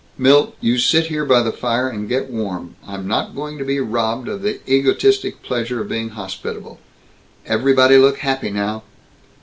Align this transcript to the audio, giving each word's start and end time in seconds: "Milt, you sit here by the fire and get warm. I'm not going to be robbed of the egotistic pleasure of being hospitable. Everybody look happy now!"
"Milt, 0.17 0.55
you 0.61 0.79
sit 0.79 1.05
here 1.05 1.25
by 1.25 1.43
the 1.43 1.51
fire 1.51 1.87
and 1.87 2.09
get 2.09 2.27
warm. 2.31 2.75
I'm 2.87 3.07
not 3.07 3.35
going 3.35 3.59
to 3.59 3.63
be 3.63 3.79
robbed 3.79 4.27
of 4.29 4.41
the 4.41 4.59
egotistic 4.67 5.43
pleasure 5.43 5.79
of 5.81 5.89
being 5.89 6.09
hospitable. 6.09 6.79
Everybody 7.45 7.99
look 7.99 8.17
happy 8.17 8.49
now!" 8.49 8.81